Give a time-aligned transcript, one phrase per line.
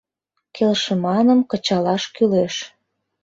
[0.55, 2.55] Келшыманым кычалаш кӱлеш.